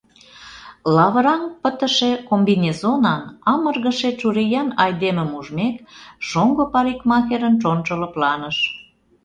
[0.95, 3.21] Лавыраҥ пытыше комбинезонан,
[3.53, 5.75] амыргыше чуриян айдемым ужмек,
[6.27, 8.57] шоҥго парикмахерын чонжо лыпланыш.